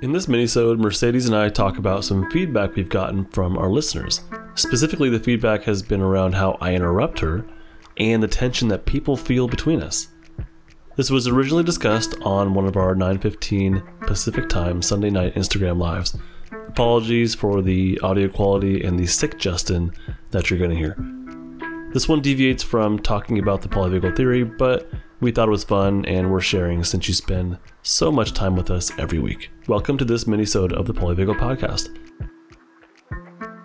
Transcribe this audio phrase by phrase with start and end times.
[0.00, 4.20] In this minisode, Mercedes and I talk about some feedback we've gotten from our listeners.
[4.54, 7.44] Specifically, the feedback has been around how I interrupt her
[7.96, 10.06] and the tension that people feel between us.
[10.94, 16.16] This was originally discussed on one of our 9:15 Pacific Time Sunday night Instagram lives.
[16.68, 19.90] Apologies for the audio quality and the sick Justin
[20.30, 20.96] that you're going to hear.
[21.92, 24.88] This one deviates from talking about the polyvagal theory, but
[25.20, 28.70] we thought it was fun and we're sharing since you spend so much time with
[28.70, 29.50] us every week.
[29.66, 31.88] Welcome to this minisode of the Polyvagal Podcast.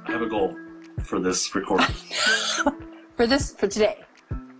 [0.07, 0.55] I have a goal
[1.03, 1.85] for this recording.
[3.15, 3.99] for this for today.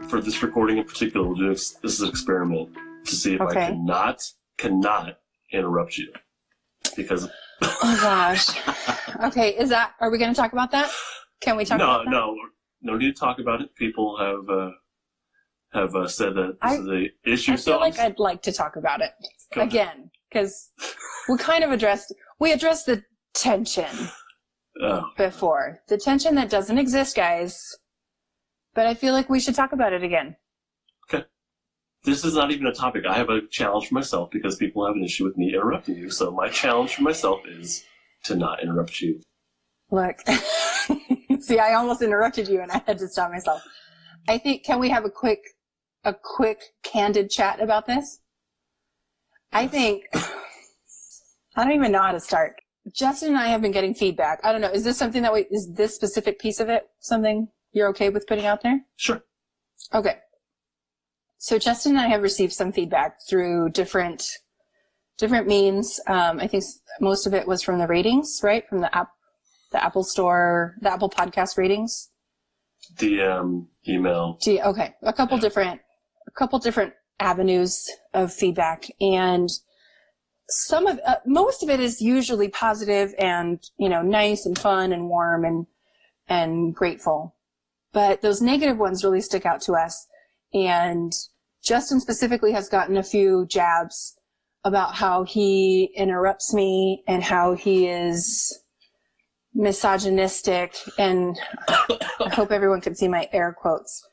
[0.07, 2.69] For this recording in particular, we'll do this, this is an experiment
[3.05, 3.66] to see if okay.
[3.66, 4.21] I cannot
[4.57, 5.17] cannot
[5.52, 6.13] interrupt you
[6.95, 7.27] because.
[7.61, 8.49] oh gosh.
[9.23, 9.94] Okay, is that?
[10.02, 10.89] Are we going to talk about that?
[11.39, 11.77] Can we talk?
[11.77, 12.11] No, about that?
[12.11, 12.35] no,
[12.81, 13.73] no need to talk about it.
[13.75, 14.49] People have.
[14.49, 14.71] Uh,
[15.73, 17.53] have uh, said that this I, is a issue.
[17.53, 19.11] I feel like I'd like to talk about it
[19.53, 20.71] Go again because
[21.29, 24.09] we kind of addressed we addressed the tension
[24.81, 25.09] oh.
[25.17, 27.75] before the tension that doesn't exist, guys.
[28.75, 30.35] But I feel like we should talk about it again.
[31.07, 31.25] Okay.
[32.03, 33.05] This is not even a topic.
[33.05, 36.09] I have a challenge for myself because people have an issue with me interrupting you.
[36.09, 37.85] So my challenge for myself is
[38.23, 39.21] to not interrupt you.
[39.91, 40.17] Look.
[41.39, 43.61] See, I almost interrupted you and I had to stop myself.
[44.27, 45.39] I think, can we have a quick
[46.03, 48.19] a quick, candid chat about this?
[49.51, 50.05] I think,
[51.55, 52.55] I don't even know how to start.
[52.91, 54.39] Justin and I have been getting feedback.
[54.43, 54.71] I don't know.
[54.71, 58.27] Is this something that we, is this specific piece of it something you're okay with
[58.27, 58.81] putting out there?
[58.97, 59.23] Sure.
[59.93, 60.17] Okay.
[61.37, 64.39] So Justin and I have received some feedback through different,
[65.17, 65.99] different means.
[66.07, 66.63] Um, I think
[66.99, 68.67] most of it was from the ratings, right?
[68.67, 69.09] From the app,
[69.71, 72.09] the Apple store, the Apple podcast ratings.
[72.97, 74.37] DM, email.
[74.41, 74.93] D, okay.
[75.03, 75.41] A couple yeah.
[75.41, 75.81] different
[76.27, 79.49] a couple different avenues of feedback and
[80.49, 84.91] some of uh, most of it is usually positive and you know nice and fun
[84.91, 85.65] and warm and
[86.27, 87.35] and grateful.
[87.93, 90.08] But those negative ones really stick out to us
[90.53, 91.11] and
[91.64, 94.15] justin specifically has gotten a few jabs
[94.64, 98.59] about how he interrupts me and how he is
[99.53, 101.37] misogynistic and
[101.67, 104.08] i hope everyone can see my air quotes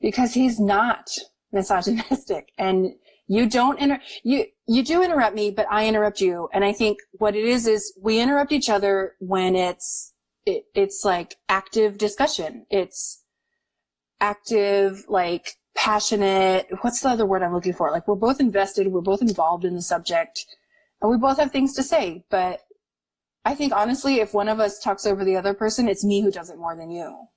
[0.00, 1.10] because he's not
[1.52, 2.52] misogynistic.
[2.58, 2.94] And
[3.30, 6.48] you don't inter you you do interrupt me but i interrupt you.
[6.52, 10.12] And i think what it is is we interrupt each other when it's
[10.46, 12.66] it, it's like active discussion.
[12.70, 13.22] It's
[14.20, 16.66] active like passionate.
[16.80, 17.92] What's the other word i'm looking for?
[17.92, 18.88] Like we're both invested.
[18.88, 20.44] We're both involved in the subject.
[21.00, 22.24] And we both have things to say.
[22.30, 22.60] But
[23.44, 26.32] i think honestly if one of us talks over the other person it's me who
[26.32, 27.28] does it more than you.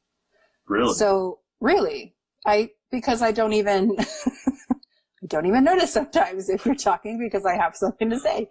[0.67, 0.95] Really?
[0.95, 2.15] So really.
[2.45, 7.55] I because I don't even I don't even notice sometimes if you're talking because I
[7.55, 8.49] have something to say.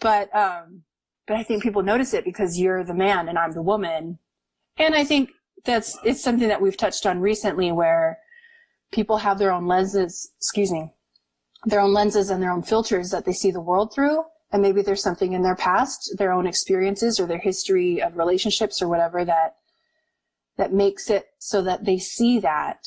[0.00, 0.84] But um
[1.26, 4.20] but I think people notice it because you're the man and I'm the woman.
[4.78, 5.30] And I think
[5.64, 8.18] that's it's something that we've touched on recently where
[8.92, 10.92] people have their own lenses, excuse me,
[11.64, 14.22] their own lenses and their own filters that they see the world through.
[14.52, 18.80] And maybe there's something in their past, their own experiences or their history of relationships
[18.80, 19.56] or whatever that
[20.56, 22.86] that makes it so that they see that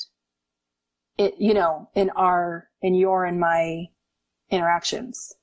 [1.17, 3.85] it, you know, in our, in your and my
[4.49, 5.33] interactions.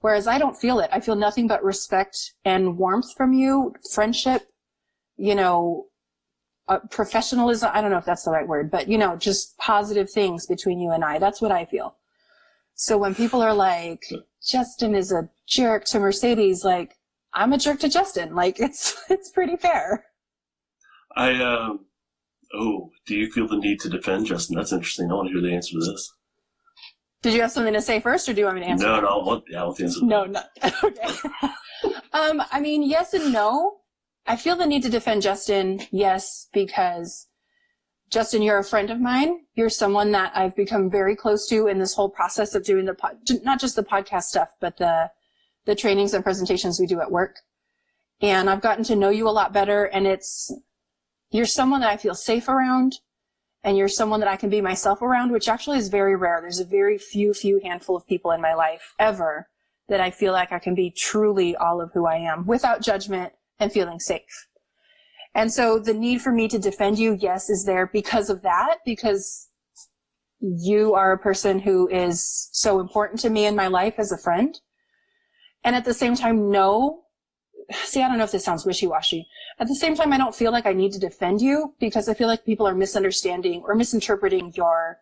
[0.00, 0.90] Whereas I don't feel it.
[0.92, 4.42] I feel nothing but respect and warmth from you, friendship,
[5.16, 5.86] you know,
[6.68, 7.70] uh, professionalism.
[7.72, 10.80] I don't know if that's the right word, but you know, just positive things between
[10.80, 11.18] you and I.
[11.18, 11.96] That's what I feel.
[12.74, 14.04] So when people are like,
[14.44, 16.98] Justin is a jerk to Mercedes, like,
[17.32, 18.34] I'm a jerk to Justin.
[18.34, 20.06] Like, it's, it's pretty fair.
[21.16, 21.86] I, um,
[22.54, 24.56] Oh, do you feel the need to defend Justin?
[24.56, 25.10] That's interesting.
[25.10, 26.12] I want to hear the answer to this.
[27.22, 28.86] Did you have something to say first, or do you want me to answer?
[28.86, 30.04] No, no, I want, yeah, I want the answer.
[30.04, 30.42] No, no.
[30.84, 31.28] Okay.
[32.12, 33.78] um, I mean, yes and no.
[34.26, 37.28] I feel the need to defend Justin, yes, because
[38.10, 39.40] Justin, you're a friend of mine.
[39.54, 42.94] You're someone that I've become very close to in this whole process of doing the
[42.94, 45.10] pod, not just the podcast stuff, but the
[45.64, 47.36] the trainings and presentations we do at work.
[48.20, 50.52] And I've gotten to know you a lot better, and it's
[51.30, 53.00] you're someone that I feel safe around
[53.62, 56.38] and you're someone that I can be myself around, which actually is very rare.
[56.40, 59.48] There's a very few, few handful of people in my life ever
[59.88, 63.32] that I feel like I can be truly all of who I am without judgment
[63.58, 64.48] and feeling safe.
[65.34, 68.78] And so the need for me to defend you, yes, is there because of that,
[68.84, 69.48] because
[70.40, 74.18] you are a person who is so important to me in my life as a
[74.18, 74.60] friend.
[75.64, 77.03] And at the same time, no,
[77.72, 79.26] see, I don't know if this sounds wishy-washy.
[79.58, 82.14] At the same time, I don't feel like I need to defend you because I
[82.14, 84.98] feel like people are misunderstanding or misinterpreting your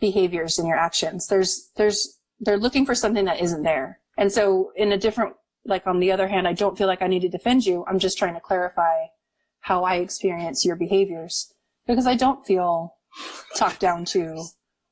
[0.00, 1.26] behaviors and your actions.
[1.26, 4.00] There's, there's, they're looking for something that isn't there.
[4.16, 5.34] And so in a different,
[5.64, 7.84] like on the other hand, I don't feel like I need to defend you.
[7.86, 9.06] I'm just trying to clarify
[9.60, 11.52] how I experience your behaviors
[11.86, 12.96] because I don't feel
[13.56, 14.44] talked down to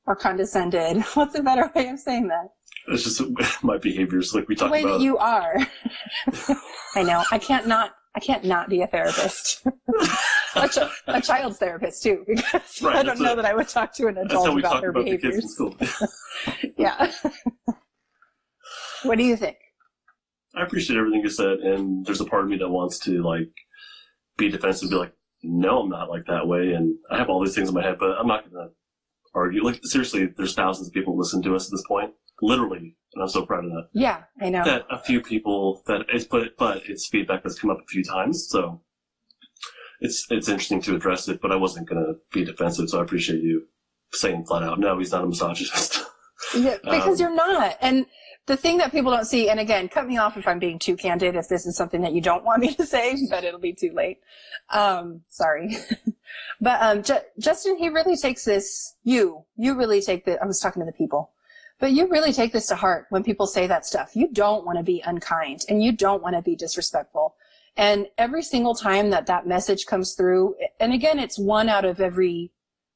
[0.05, 1.03] or condescended.
[1.13, 2.49] What's a better way of saying that?
[2.91, 3.21] It's just
[3.63, 4.97] my behaviors, like we The way about.
[4.99, 5.55] that you are.
[6.95, 7.23] I know.
[7.31, 7.91] I can't not.
[8.15, 9.65] I can't not be a therapist.
[10.55, 13.35] a, ch- a child's therapist too, because Right, I don't know it.
[13.35, 15.53] that I would talk to an adult about their about the behaviors.
[15.53, 15.75] school.
[16.77, 17.11] Yeah.
[19.03, 19.57] what do you think?
[20.55, 23.51] I appreciate everything you said, and there's a part of me that wants to like
[24.37, 25.13] be defensive, be like,
[25.43, 27.97] no, I'm not like that way, and I have all these things in my head,
[27.99, 28.69] but I'm not gonna
[29.35, 29.63] argue.
[29.63, 33.23] Like seriously, there's thousands of people who listen to us at this point, literally, and
[33.23, 33.89] I'm so proud of that.
[33.93, 34.63] Yeah, I know.
[34.63, 38.03] That a few people that it's but but it's feedback that's come up a few
[38.03, 38.81] times, so
[39.99, 41.41] it's it's interesting to address it.
[41.41, 43.67] But I wasn't gonna be defensive, so I appreciate you
[44.11, 46.03] saying flat out, no, he's not a misogynist.
[46.55, 47.77] Yeah, because Um, you're not.
[47.81, 48.05] And
[48.45, 50.95] the thing that people don't see, and again, cut me off if I'm being too
[50.95, 53.73] candid, if this is something that you don't want me to say, but it'll be
[53.73, 54.19] too late.
[54.69, 55.77] Um, sorry.
[56.61, 60.61] but, um, Ju- Justin, he really takes this, you, you really take the, I was
[60.61, 61.33] talking to the people,
[61.79, 64.15] but you really take this to heart when people say that stuff.
[64.15, 67.35] You don't want to be unkind and you don't want to be disrespectful.
[67.77, 72.01] And every single time that that message comes through, and again, it's one out of
[72.01, 72.51] every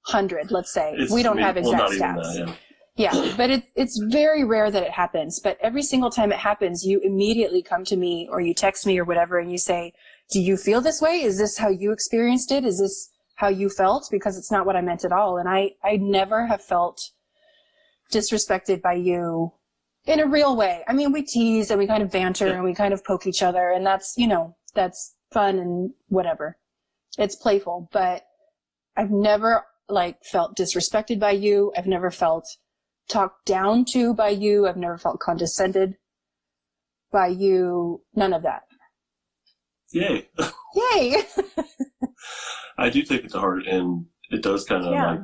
[0.08, 0.94] hundred, let's say.
[0.94, 2.34] It's- we don't I mean, have exact not stats.
[2.36, 2.56] that, yeah.
[2.96, 5.40] Yeah, but it's it's very rare that it happens.
[5.40, 9.00] But every single time it happens, you immediately come to me or you text me
[9.00, 9.94] or whatever, and you say,
[10.32, 11.24] "Do you feel this way?
[11.24, 12.64] Is this how you experienced it?
[12.64, 15.72] Is this how you felt?" Because it's not what I meant at all, and I
[15.84, 17.10] I never have felt
[18.12, 19.54] disrespected by you
[20.06, 20.84] in a real way.
[20.88, 22.54] I mean, we tease and we kind of banter Yeah.
[22.56, 26.58] and we kind of poke each other, and that's you know that's fun and whatever.
[27.18, 28.24] It's playful, but
[28.98, 31.72] I've never like felt disrespected by you.
[31.78, 32.46] I've never felt
[33.10, 34.68] talked down to by you.
[34.68, 35.98] I've never felt condescended
[37.12, 38.02] by you.
[38.16, 38.64] None of that.
[39.92, 40.28] Yay.
[40.76, 41.18] Yay!
[42.78, 45.12] I do take it to heart, and it does kind of Yeah.
[45.12, 45.20] like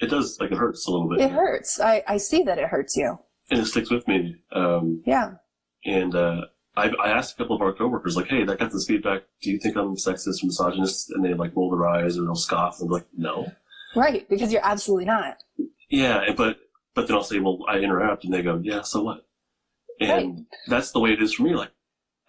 [0.00, 1.80] it does like it hurts a little bit, it hurts.
[1.80, 3.18] I, I see that it hurts you.
[3.50, 4.36] and it sticks with me.
[4.52, 5.32] Um, Yeah.
[5.84, 6.42] and uh,
[6.76, 9.22] I, I asked a couple of our coworkers, like, "Hey, that got this feedback.
[9.42, 12.34] Do you think I'm sexist or misogynist?" And they like roll their eyes or they'll
[12.36, 13.50] scoff and be like, "No."
[13.96, 14.28] Right.
[14.28, 15.38] Because you're absolutely not.
[15.90, 16.58] Yeah, but
[16.94, 19.26] but then I'll say, "Well, I interrupt," and they go, "Yeah, so what?"
[20.00, 21.54] And that's the way it is for me.
[21.54, 21.72] Like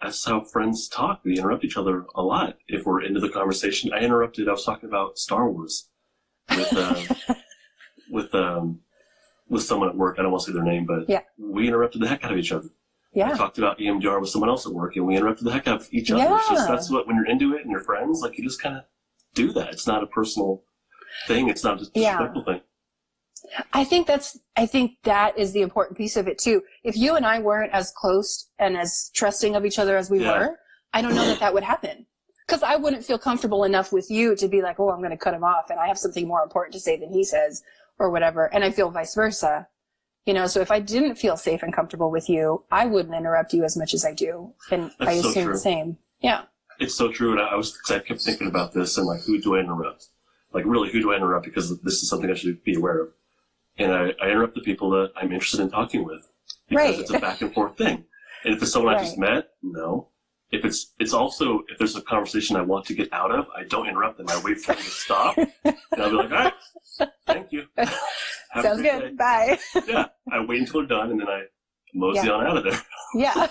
[0.02, 1.20] that's how friends talk.
[1.24, 3.92] We interrupt each other a lot if we're into the conversation.
[3.92, 4.48] I interrupted.
[4.48, 5.88] I was talking about Star Wars
[6.50, 7.00] with uh,
[8.12, 8.80] with um
[9.48, 10.16] with someone at work.
[10.18, 11.22] I don't want to say their name, but Yeah.
[11.38, 12.68] we interrupted the heck out of each other.
[13.12, 13.30] Yeah.
[13.32, 15.80] I talked about EMDR with someone else at work, and we interrupted the heck out
[15.82, 16.22] of each other.
[16.36, 16.74] It's just Yeah.
[16.74, 18.84] that's what when you're into it and you're friends, like you just kind of
[19.34, 19.70] do that.
[19.70, 20.62] It's not a personal
[21.26, 21.48] thing.
[21.48, 22.12] It's not just a Yeah.
[22.12, 22.60] disrespectful thing.
[23.72, 26.62] I think that's, I think that is the important piece of it too.
[26.84, 30.20] If you and I weren't as close and as trusting of each other as we
[30.22, 30.38] Yeah.
[30.38, 30.58] were,
[30.94, 32.06] I don't know that that would happen.
[32.48, 35.16] Cause I wouldn't feel comfortable enough with you to be like, oh, I'm going to
[35.16, 37.62] cut him off and I have something more important to say than he says
[37.98, 38.46] or whatever.
[38.52, 39.68] And I feel vice versa.
[40.26, 43.52] You know, so if I didn't feel safe and comfortable with you, I wouldn't interrupt
[43.52, 44.54] you as much as I do.
[44.70, 45.52] And I so assume true.
[45.54, 45.98] the same.
[46.20, 46.42] Yeah.
[46.78, 49.40] It's so true, and I was cause I kept thinking about this and like, who
[49.40, 50.06] do I interrupt?
[50.52, 51.44] Like, really, who do I interrupt?
[51.44, 53.08] Because this is something I should be aware of.
[53.78, 56.28] And I, I interrupt the people that I'm interested in talking with
[56.68, 56.98] because Right.
[57.00, 58.04] it's a back and forth thing.
[58.44, 60.08] And if it's someone I just met, no.
[60.52, 63.64] If it's it's also if there's a conversation I want to get out of, I
[63.64, 64.26] don't interrupt them.
[64.28, 65.48] I wait for them to stop, and
[65.96, 66.38] I'll be like, "All
[67.00, 67.64] right, thank you."
[68.62, 69.16] Sounds good.
[69.16, 69.58] Bye.
[69.88, 71.44] Yeah, I wait until they're done, and then I
[71.94, 72.32] mosey Yeah.
[72.34, 72.80] on out of there.
[73.14, 73.46] yeah.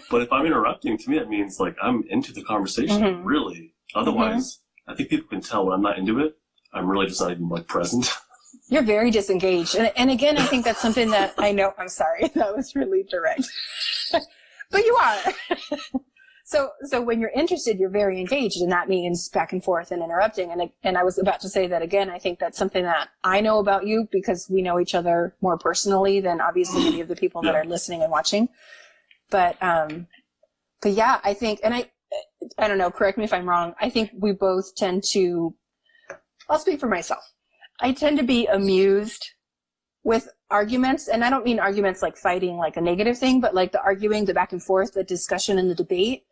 [0.10, 3.00] But if I'm interrupting, to me that means like I'm into the conversation.
[3.00, 3.20] Mhm.
[3.24, 3.74] Really.
[3.94, 6.36] Otherwise, I think people can tell when I'm not into it.
[6.72, 8.10] I'm really just not even like present.
[8.68, 9.76] You're very disengaged.
[9.76, 11.72] And, and again, I think that's something that I know.
[11.78, 12.28] I'm sorry.
[12.34, 13.46] That was really direct.
[14.70, 15.58] but you are.
[16.46, 20.02] So, so when you're interested, you're very engaged and that means back and forth and
[20.02, 20.52] interrupting.
[20.52, 22.10] And, and I was about to say that again.
[22.10, 25.56] I think that's something that I know about you because we know each other more
[25.56, 28.50] personally than obviously any of the people that are listening and watching.
[29.30, 30.06] But, um,
[30.82, 31.90] but yeah, I think, and I,
[32.58, 33.74] I don't know, correct me if I'm wrong.
[33.80, 35.54] I think we both tend to,
[36.50, 37.32] I'll speak for myself.
[37.80, 39.30] I tend to be amused
[40.04, 43.72] with arguments, and I don't mean arguments like fighting, like a negative thing, but like
[43.72, 46.24] the arguing, the back and forth, the discussion, and the debate.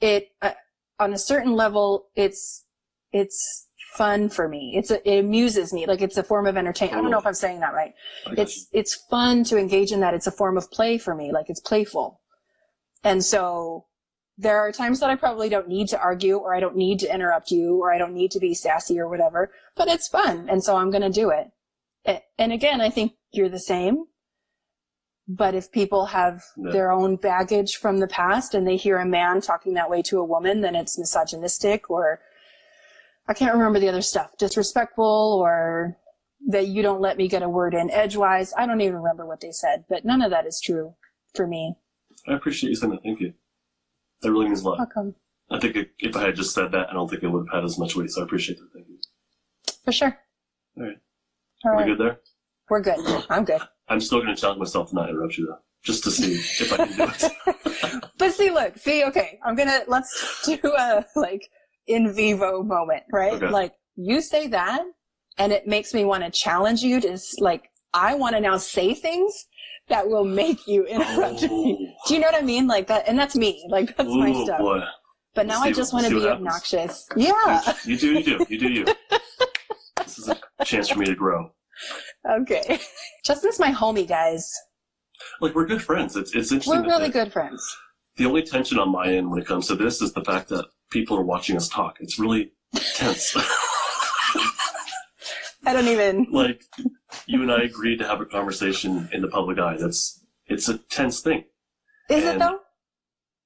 [0.00, 0.52] It, uh,
[0.98, 2.64] on a certain level, it's
[3.12, 4.74] it's fun for me.
[4.76, 6.98] It's a, it amuses me, like it's a form of entertainment.
[6.98, 7.94] I don't know if I'm saying that right.
[8.36, 10.14] It's it's fun to engage in that.
[10.14, 12.20] It's a form of play for me, like it's playful,
[13.02, 13.86] and so
[14.38, 17.12] there are times that I probably don't need to argue or I don't need to
[17.12, 20.48] interrupt you or I don't need to be sassy or whatever, but it's fun.
[20.48, 21.50] And so I'm going to do it.
[22.38, 24.04] And again, I think you're the same.
[25.28, 26.72] But if people have Yeah.
[26.72, 30.18] their own baggage from the past and they hear a man talking that way to
[30.18, 32.20] a woman, then it's misogynistic or
[33.30, 35.98] I can't remember the other stuff, disrespectful or
[36.46, 38.54] that you don't let me get a word in edgewise.
[38.56, 40.94] I don't even remember what they said, but none of that is true
[41.34, 41.74] for me.
[42.26, 43.02] I appreciate you saying that.
[43.02, 43.34] Thank you.
[44.22, 44.78] That really means a lot.
[44.78, 45.14] How come?
[45.50, 47.54] I think if- if I had just said that, I don't think it would have
[47.54, 48.10] had as much weight.
[48.10, 48.70] So I appreciate that.
[48.72, 48.98] Thank you.
[49.84, 50.18] For sure.
[50.78, 50.98] All right.
[51.66, 51.86] All Are right.
[51.86, 52.20] we good there?
[52.70, 52.98] We're good.
[53.30, 53.60] I'm good.
[53.88, 56.72] I'm still going to challenge myself to not interrupt you though, just to see if
[56.72, 58.04] I can do it.
[58.18, 61.48] But see, look, see, okay, I'm gonna let's do a like
[61.86, 63.34] in vivo moment, right?
[63.34, 63.48] Okay.
[63.48, 64.82] Like you say that,
[65.38, 68.92] and it makes me want to challenge you to like I want to now say
[68.92, 69.46] things
[69.88, 71.48] that will make you interrupt me.
[71.94, 72.08] Oh.
[72.08, 72.66] Do you know what I mean?
[72.66, 73.64] Like that, and that's me.
[73.70, 74.58] Like that's my stuff.
[74.58, 74.82] boy.
[75.34, 77.06] But now We'll I just want to be obnoxious.
[77.14, 77.74] Yeah.
[77.84, 78.84] You do, you do, you do you.
[79.98, 81.52] This is a chance for me to grow.
[82.28, 82.78] Okay.
[83.24, 84.52] Justin's my homie, guys.
[85.40, 86.16] Like we're good friends.
[86.16, 86.82] It's it's interesting.
[86.82, 87.62] We're really good friends.
[88.16, 90.66] The only tension on my end when it comes to this is the fact that
[90.90, 91.96] people are watching us talk.
[92.00, 92.52] It's really
[92.94, 93.34] tense.
[95.66, 96.26] I don't even.
[96.30, 96.62] like
[97.26, 99.76] you and I agreed to have a conversation in the public eye.
[99.78, 101.44] That's it's a tense thing
[102.08, 102.60] Is it And though?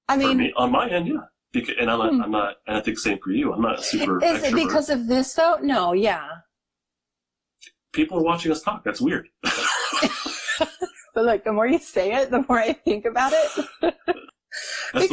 [0.09, 1.09] I for mean, me on my end.
[1.09, 1.17] Yeah,
[1.53, 2.23] because, and I'm not, Hmm.
[2.23, 2.57] I'm not.
[2.67, 3.53] And I think same for you.
[3.53, 5.59] I'm not super is it because of this though?
[5.63, 5.93] No.
[5.95, 6.29] Yeah.
[7.93, 8.85] People are watching us talk?
[8.85, 9.29] That's weird.
[11.15, 13.95] But look, the more you say it, the more I think about it.
[14.95, 15.11] Because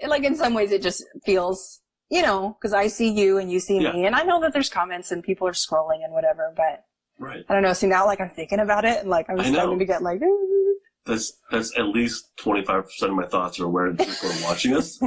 [0.00, 3.50] it, like in some ways, it just feels, you know, because I see you and
[3.50, 3.92] you see Yeah.
[3.92, 6.52] me, and I know that there's comments and people are scrolling and whatever.
[6.56, 6.84] But
[7.18, 7.44] right.
[7.48, 7.72] I don't know.
[7.72, 10.76] See now, like I'm thinking about it, and like I'm starting to get like, "Ooh."
[11.06, 14.76] That's that's at least 25 percent of my thoughts are aware that people are watching
[14.76, 15.00] us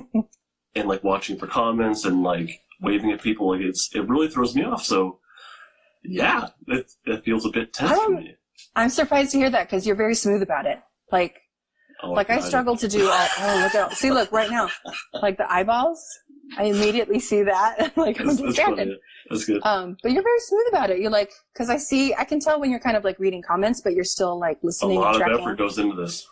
[0.76, 2.50] and like watching for comments and like
[2.82, 3.50] waving at people.
[3.52, 4.84] Like it's it really throws me off.
[4.84, 5.20] So
[6.04, 8.36] yeah, it it feels a bit tense for me.
[8.76, 10.80] I'm surprised to hear that because you're very smooth about it.
[11.12, 11.40] Like,
[12.02, 12.44] Oh, like I God.
[12.46, 13.28] struggle to do all.
[13.40, 14.70] Oh, look at see, look right now,
[15.22, 16.04] like the eyeballs.
[16.58, 17.94] I immediately see that.
[17.98, 18.98] like I'm That's, that's distracted.
[19.30, 19.62] That's good.
[19.66, 21.00] Um, but you're very smooth about it.
[21.00, 23.80] You're like, because I see, I can tell when you're kind of like reading comments,
[23.82, 24.98] but you're still like listening.
[24.98, 26.28] A lot and of effort goes into this.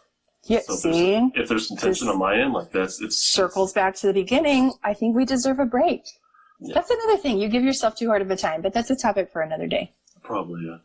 [0.45, 3.71] Yeah, So see, If there's some tension This on my end, like that's it's circles
[3.71, 4.73] back to the beginning.
[4.83, 6.01] I think we deserve a break.
[6.61, 6.75] Yeah.
[6.75, 7.39] That's another thing.
[7.39, 9.93] You give yourself too hard of a time, but that's a topic for another day.
[10.21, 10.77] Probably, yeah.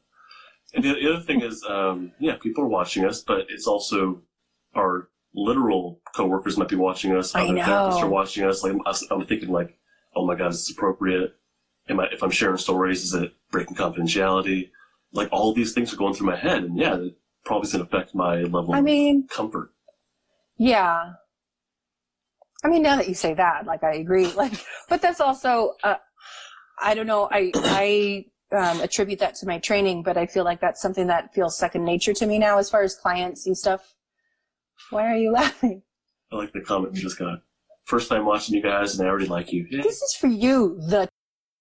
[0.75, 4.23] And the, the other thing is, um, yeah, people are watching us, but it's also
[4.75, 7.35] our literal coworkers might be watching us.
[7.35, 7.63] I Other know.
[7.63, 8.63] therapists are watching us.
[8.65, 8.75] Like
[9.11, 9.79] I'm thinking, like,
[10.15, 11.37] oh my god, is this appropriate?
[11.89, 14.71] Am I, if I'm sharing stories, is it breaking confidentiality?
[15.13, 17.87] Like all these things are going through my head, and yeah, it probably is going
[17.87, 19.73] to affect my level I of mean, comfort.
[20.57, 21.13] yeah.
[22.65, 24.33] I mean, now that you say that, like I agree.
[24.37, 24.53] Like,
[24.89, 25.97] but that's also, uh,
[26.83, 27.29] I don't know.
[27.31, 31.35] I I um, attribute that to my training, but I feel like that's something that
[31.35, 33.95] feels second nature to me now, as far as clients and stuff.
[34.91, 35.83] Why are you laughing?
[36.33, 37.41] I like the comment you just got.
[37.85, 39.67] First time watching you guys, and I already like you.
[39.71, 39.83] Yeah.
[39.83, 41.09] This is for you, the.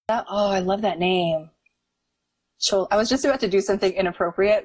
[0.08, 1.50] Oh, I love that name.
[2.60, 4.64] Chol- I was just about to do something inappropriate.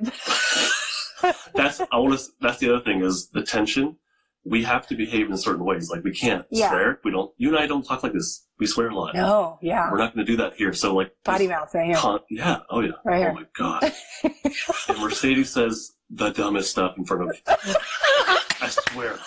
[1.55, 2.25] that's I want to.
[2.39, 3.97] That's the other thing is the tension.
[4.43, 5.89] We have to behave in certain ways.
[5.89, 6.69] Like we can't Yeah.
[6.69, 6.99] swear.
[7.03, 7.31] We don't.
[7.37, 8.45] You and I don't talk like this.
[8.59, 9.13] We swear a lot.
[9.15, 10.73] no, yeah, We're not going to do that here.
[10.73, 11.95] So like body mouth right here.
[11.95, 12.59] con- yeah.
[12.69, 12.91] Oh yeah.
[13.05, 13.29] Right here.
[13.29, 13.91] Oh my god.
[14.89, 17.29] and Mercedes says the dumbest stuff in front of.
[17.29, 17.41] Me.
[17.47, 19.17] I swear.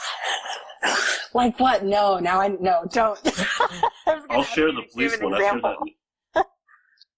[1.33, 1.85] like what?
[1.85, 3.19] No, now I no, don't.
[4.07, 5.35] I I'll share the police one.
[5.35, 5.77] I share example.
[5.85, 5.93] that.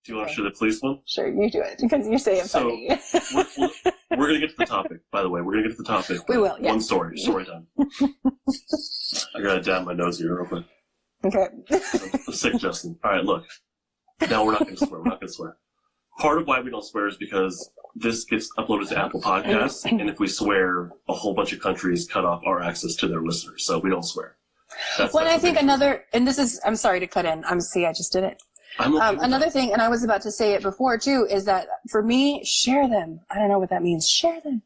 [0.07, 0.37] Do you want to Okay.
[0.37, 1.01] share the police one?
[1.07, 2.89] Sure, you do it because you say it So- funny.
[3.35, 5.01] We're, we're, we're gonna get to the topic.
[5.11, 6.29] By the way, we're gonna get to the topic.
[6.29, 6.71] We will, yeah.
[6.71, 7.19] One story.
[7.19, 7.67] Story time.
[9.35, 10.65] I gotta dab my nose here real quick.
[11.25, 11.49] okay.
[12.27, 12.99] I'm sick, Justin.
[13.03, 13.45] All right, look.
[14.31, 15.01] No, we're not going to swear.
[15.01, 15.57] We're not going to swear.
[16.19, 20.09] Part of why we don't swear is because this gets uploaded to Apple Podcasts, and
[20.09, 23.67] if we swear, a whole bunch of countries cut off our access to their listeners.
[23.67, 24.37] So we don't swear.
[24.97, 27.45] That's, Well, and I think another, and this is, I'm sorry to cut in.
[27.45, 28.43] I'm see, I just did it.
[28.79, 29.53] Okay Um, another that.
[29.53, 32.89] thing, and I was about to say it before too, is that for me, share
[32.89, 33.21] them.
[33.31, 34.09] I don't know what that means.
[34.09, 34.63] Share them.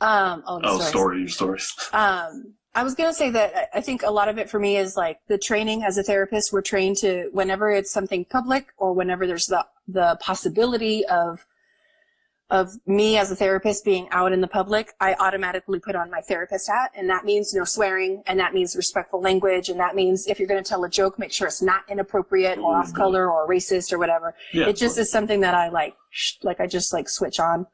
[0.00, 1.34] Um, oh, Oh, stories.
[1.34, 1.74] story, stories.
[1.92, 4.76] Um, I was gonna say that I- I think a lot of it for me
[4.76, 6.52] is like the training as a therapist.
[6.52, 11.44] We're trained to whenever it's something public or whenever there's the the possibility of
[12.50, 16.20] of me as a therapist being out in the public, I automatically put on my
[16.20, 20.26] therapist hat, and that means no swearing, and that means respectful language, and that means
[20.26, 23.30] if you're going to tell a joke, make sure it's not inappropriate or off color
[23.30, 26.66] or racist or whatever Yeah, it just is something that I like, sh- like I
[26.66, 27.66] just like switch on.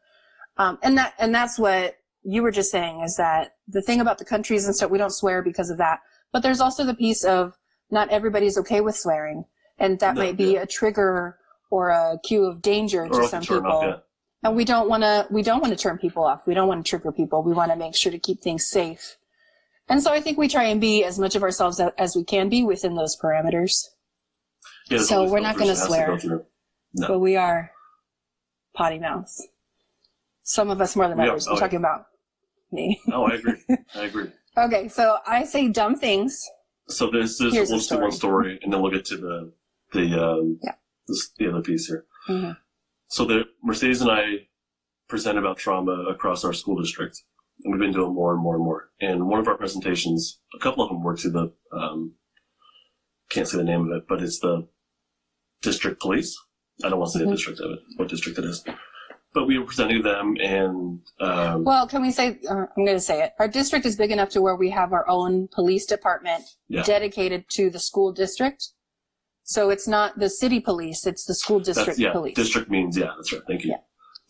[0.59, 4.19] Um, and that, and that's what you were just saying is that the thing about
[4.19, 6.01] the countries and stuff, we don't swear because of that.
[6.33, 7.55] But there's also the piece of
[7.91, 9.45] not everybody's okay with swearing.
[9.79, 10.63] And that No, might be yeah.
[10.63, 11.39] a trigger
[11.71, 13.81] or a cue of danger or to some people.
[13.83, 13.97] yeah.
[14.47, 16.85] And we don't want to we don't want to turn people off we don't want
[16.85, 19.17] to trigger people we want to make sure to keep things safe
[19.89, 22.49] and so i think we try and be as much of ourselves as we can
[22.49, 23.85] be within those parameters
[24.91, 26.19] Yeah, So we're not has to swear.
[26.95, 27.09] No.
[27.09, 27.71] but we are
[28.75, 29.47] potty mouths
[30.43, 31.47] some of us more than others.
[31.47, 31.61] Are- oh, i'm yeah.
[31.61, 32.07] talking about
[32.73, 33.61] me Oh, I agree.
[33.95, 34.31] I agree.
[34.57, 36.33] okay so i say dumb things
[36.89, 39.53] So this is Here's let's do one story, and then we'll get to the
[39.93, 40.75] the um, Yeah.
[41.09, 42.05] this, the other piece here.
[42.29, 42.57] Mhm.
[43.09, 44.49] So the Mercedes and I
[45.09, 47.23] present about trauma across our school district,
[47.65, 48.91] and we've been doing more and more and more.
[49.01, 52.15] And one of our presentations, a couple of them were to the um,
[53.31, 54.69] can't say the name of it, but it's the
[55.63, 56.37] district police.
[56.85, 57.29] I don't want to say Mhm.
[57.31, 58.65] the district of it, what district it is.
[59.33, 62.97] But we were presenting to them, and um, well can we say uh, i'm going
[62.97, 65.85] to say it our district is big enough to where we have our own police
[65.87, 66.83] department Yeah.
[66.85, 68.69] dedicated to the school district
[69.47, 72.99] so it's not the city police it's the school district That's, yeah, police district means
[72.99, 73.13] yeah.
[73.17, 73.43] That's right.
[73.49, 73.71] Thank you.
[73.71, 73.77] Yeah.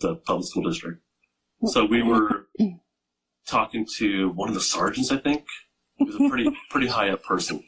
[0.01, 1.01] The public school district.
[1.65, 2.47] So we were
[3.47, 5.11] talking to one of the sergeants.
[5.11, 5.45] I think
[5.97, 7.65] he was a pretty pretty high up person,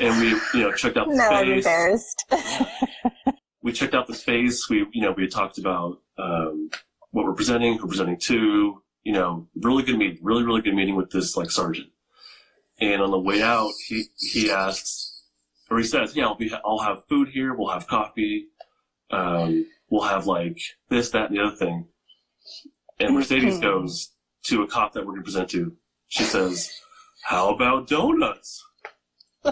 [0.00, 0.28] and we
[0.58, 1.64] you know checked out the no i'm space.
[1.64, 2.24] embarrassed
[3.62, 4.68] We checked out the space.
[4.70, 6.70] We you know we had talked about um,
[7.10, 8.82] what we're presenting, who we're presenting to.
[9.02, 11.88] You know, really good meeting, really really good meeting with this like sergeant.
[12.80, 15.07] And on the way out, he he asks,
[15.70, 17.54] or he says, "Yeah, I'll be I'll have food here.
[17.54, 18.46] We'll have coffee.
[19.10, 20.58] Um, we'll have like
[20.88, 21.88] this, that, and the other thing."
[23.00, 24.10] And Mercedes goes
[24.44, 25.76] to a cop that we're going to present to.
[26.08, 26.72] She says,
[27.24, 28.64] "How about donuts?"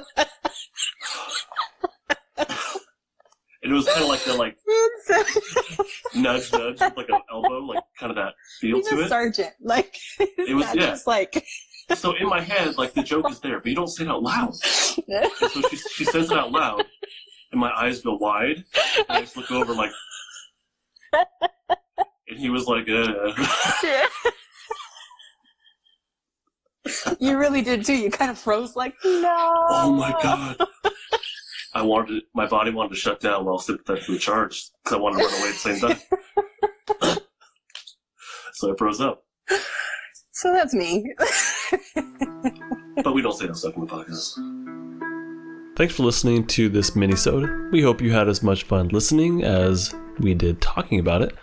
[3.63, 4.57] and it was kind of like the like
[6.15, 9.09] nudge nudge with like an elbow, like kind of that feel He's to a it.
[9.09, 9.53] sergeant.
[9.61, 10.87] Like It was- yeah.
[10.87, 11.45] just like
[11.95, 14.23] So in my head, like the joke is there, but you don't say it out
[14.23, 14.53] loud.
[15.09, 16.83] And so she, she says it out loud,
[17.53, 18.65] and my eyes go wide,
[18.97, 19.91] and I just look over like,
[21.13, 23.33] and he was like, uh.
[27.21, 27.95] you really did too.
[27.95, 29.53] You kind of froze like no.
[29.69, 30.57] "Oh my god."
[31.77, 35.25] I wanted my body wanted to shut down while sympathetically charged because I wanted to
[35.27, 37.19] run away at the same time.
[38.55, 39.25] so I froze up,
[40.33, 41.15] So that's me.
[43.03, 45.77] but we don't say that stuff in the podcast.
[45.77, 47.71] Thanks for listening to this mini-sode.
[47.71, 51.37] We hope you had as much fun listening as we did talking about it.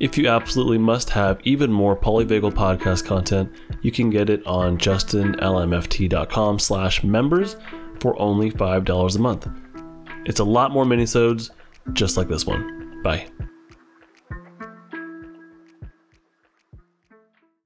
[0.00, 3.50] If you absolutely must have even more polyvagal podcast content,
[3.82, 7.56] you can get it on justinlmft.com slash members
[8.00, 9.48] for only $5 a month.
[10.24, 11.50] It's a lot more minisodes
[11.92, 13.00] just like this one.
[13.02, 13.28] Bye.